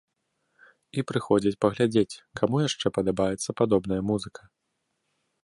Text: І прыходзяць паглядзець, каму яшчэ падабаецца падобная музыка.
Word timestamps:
І 0.99 1.03
прыходзяць 1.11 1.59
паглядзець, 1.65 2.19
каму 2.41 2.63
яшчэ 2.67 2.87
падабаецца 2.97 3.49
падобная 3.63 4.01
музыка. 4.11 4.41